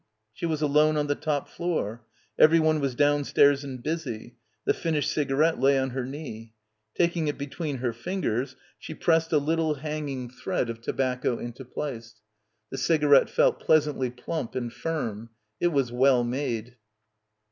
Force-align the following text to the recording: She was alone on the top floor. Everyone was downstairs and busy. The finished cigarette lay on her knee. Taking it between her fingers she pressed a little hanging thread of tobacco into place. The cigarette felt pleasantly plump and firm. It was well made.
She 0.33 0.47
was 0.47 0.63
alone 0.63 0.97
on 0.97 1.05
the 1.05 1.13
top 1.13 1.47
floor. 1.47 2.03
Everyone 2.39 2.79
was 2.79 2.95
downstairs 2.95 3.63
and 3.63 3.83
busy. 3.83 4.33
The 4.65 4.73
finished 4.73 5.11
cigarette 5.11 5.59
lay 5.59 5.77
on 5.77 5.91
her 5.91 6.03
knee. 6.03 6.53
Taking 6.95 7.27
it 7.27 7.37
between 7.37 7.77
her 7.77 7.93
fingers 7.93 8.55
she 8.79 8.95
pressed 8.95 9.31
a 9.31 9.37
little 9.37 9.75
hanging 9.75 10.27
thread 10.27 10.71
of 10.71 10.81
tobacco 10.81 11.37
into 11.37 11.65
place. 11.65 12.15
The 12.71 12.79
cigarette 12.79 13.29
felt 13.29 13.59
pleasantly 13.59 14.09
plump 14.09 14.55
and 14.55 14.73
firm. 14.73 15.29
It 15.59 15.67
was 15.67 15.91
well 15.91 16.23
made. 16.23 16.77